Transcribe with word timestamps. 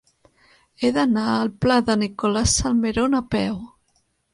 He 0.83 0.91
d'anar 0.95 1.27
al 1.35 1.53
pla 1.67 1.79
de 1.93 1.99
Nicolás 2.07 2.59
Salmerón 2.65 3.23
a 3.23 3.27
peu. 3.41 3.67